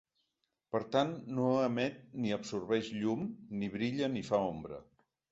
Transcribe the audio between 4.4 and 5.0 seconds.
ombra.